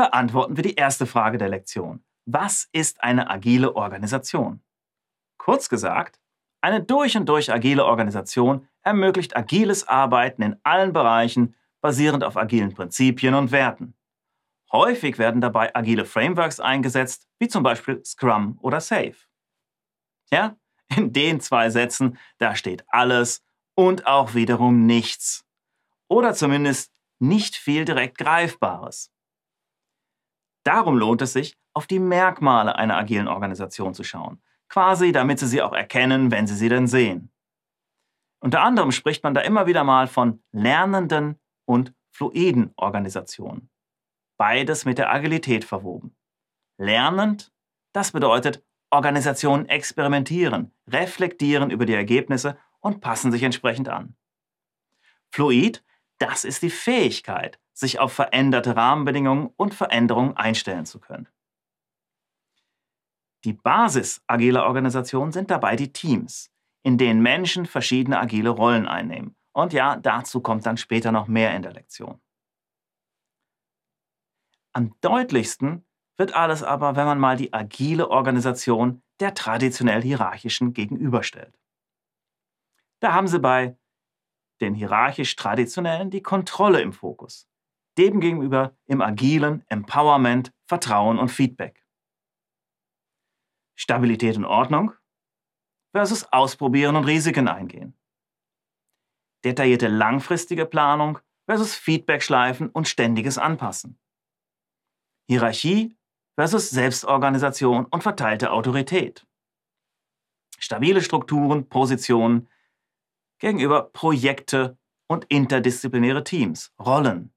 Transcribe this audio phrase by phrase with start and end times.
[0.00, 2.02] beantworten wir die erste Frage der Lektion.
[2.24, 4.62] Was ist eine agile Organisation?
[5.36, 6.18] Kurz gesagt,
[6.62, 12.72] eine durch und durch agile Organisation ermöglicht agiles Arbeiten in allen Bereichen basierend auf agilen
[12.72, 13.94] Prinzipien und Werten.
[14.72, 19.16] Häufig werden dabei agile Frameworks eingesetzt, wie zum Beispiel Scrum oder Safe.
[20.32, 20.56] Ja,
[20.96, 23.42] in den zwei Sätzen, da steht alles
[23.74, 25.44] und auch wiederum nichts.
[26.08, 29.12] Oder zumindest nicht viel direkt Greifbares.
[30.64, 35.46] Darum lohnt es sich, auf die Merkmale einer agilen Organisation zu schauen, quasi damit Sie
[35.46, 37.30] sie auch erkennen, wenn Sie sie denn sehen.
[38.40, 43.70] Unter anderem spricht man da immer wieder mal von lernenden und fluiden Organisationen.
[44.38, 46.16] Beides mit der Agilität verwoben.
[46.78, 47.52] Lernend,
[47.92, 54.16] das bedeutet, Organisationen experimentieren, reflektieren über die Ergebnisse und passen sich entsprechend an.
[55.30, 55.84] Fluid,
[56.18, 61.28] das ist die Fähigkeit, sich auf veränderte Rahmenbedingungen und Veränderungen einstellen zu können.
[63.44, 69.34] Die Basis agiler Organisationen sind dabei die Teams, in denen Menschen verschiedene agile Rollen einnehmen.
[69.52, 72.20] Und ja, dazu kommt dann später noch mehr in der Lektion.
[74.72, 75.84] Am deutlichsten
[76.16, 81.58] wird alles aber, wenn man mal die agile Organisation der traditionell hierarchischen gegenüberstellt.
[83.00, 83.76] Da haben Sie bei
[84.60, 87.48] den hierarchisch traditionellen die Kontrolle im Fokus,
[88.00, 91.84] demgegenüber im agilen Empowerment, Vertrauen und Feedback.
[93.76, 94.92] Stabilität und Ordnung
[95.92, 97.94] versus Ausprobieren und Risiken eingehen.
[99.44, 103.98] Detaillierte langfristige Planung versus Feedbackschleifen und ständiges Anpassen.
[105.28, 105.96] Hierarchie
[106.36, 109.26] versus Selbstorganisation und verteilte Autorität.
[110.58, 112.48] Stabile Strukturen, Positionen
[113.38, 117.34] gegenüber Projekte und interdisziplinäre Teams, Rollen.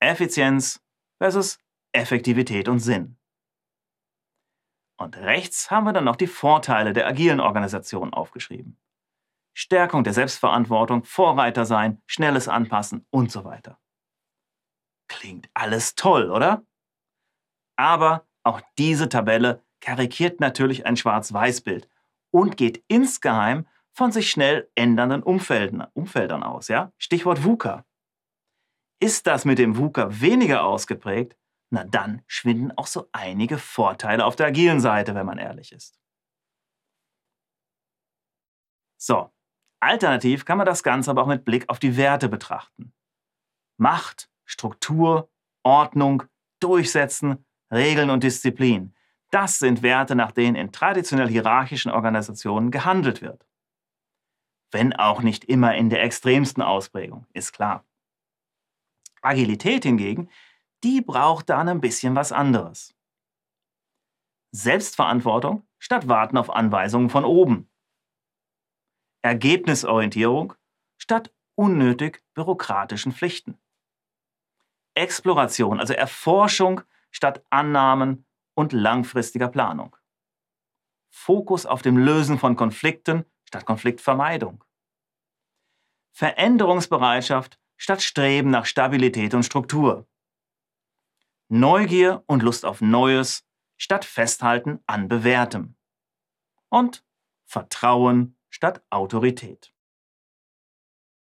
[0.00, 0.82] Effizienz
[1.18, 1.58] versus
[1.92, 3.16] Effektivität und Sinn.
[4.96, 8.78] Und rechts haben wir dann noch die Vorteile der agilen Organisation aufgeschrieben.
[9.54, 13.78] Stärkung der Selbstverantwortung, Vorreiter sein, schnelles Anpassen und so weiter.
[15.08, 16.64] Klingt alles toll, oder?
[17.76, 21.88] Aber auch diese Tabelle karikiert natürlich ein Schwarz-Weiß-Bild
[22.30, 26.68] und geht insgeheim von sich schnell ändernden Umfeldern aus.
[26.68, 26.92] Ja?
[26.98, 27.84] Stichwort VUCA.
[29.00, 31.36] Ist das mit dem VUCA weniger ausgeprägt,
[31.70, 35.98] na dann schwinden auch so einige Vorteile auf der agilen Seite, wenn man ehrlich ist.
[38.98, 39.32] So,
[39.80, 42.92] alternativ kann man das Ganze aber auch mit Blick auf die Werte betrachten.
[43.78, 45.30] Macht, Struktur,
[45.62, 46.24] Ordnung,
[46.60, 48.94] Durchsetzen, Regeln und Disziplin.
[49.30, 53.46] Das sind Werte, nach denen in traditionell hierarchischen Organisationen gehandelt wird.
[54.72, 57.84] Wenn auch nicht immer in der extremsten Ausprägung, ist klar.
[59.22, 60.28] Agilität hingegen
[60.82, 62.94] die braucht dann ein bisschen was anderes.
[64.52, 67.70] Selbstverantwortung statt Warten auf Anweisungen von oben.
[69.22, 70.54] Ergebnisorientierung
[70.96, 73.58] statt unnötig bürokratischen Pflichten.
[74.94, 79.96] Exploration, also Erforschung statt Annahmen und langfristiger Planung.
[81.10, 84.64] Fokus auf dem Lösen von Konflikten statt Konfliktvermeidung.
[86.12, 90.06] Veränderungsbereitschaft statt Streben nach Stabilität und Struktur.
[91.48, 93.42] Neugier und Lust auf Neues
[93.78, 95.76] statt Festhalten an Bewährtem.
[96.68, 97.02] Und
[97.46, 99.72] Vertrauen statt Autorität.